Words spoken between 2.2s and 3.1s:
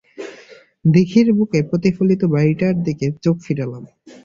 বাড়িটার দিকে